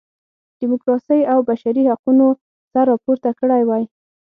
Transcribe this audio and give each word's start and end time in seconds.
ډیموکراسۍ 0.59 1.21
او 1.33 1.39
بشري 1.49 1.83
حقونو 1.91 2.27
سر 2.71 2.83
راپورته 2.91 3.29
کړی 3.39 3.61
وای. 3.65 3.83